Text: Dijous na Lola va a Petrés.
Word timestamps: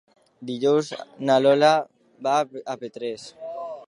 Dijous 0.49 0.87
na 1.29 1.35
Lola 1.45 1.69
va 2.29 2.39
a 2.75 2.77
Petrés. 2.85 3.27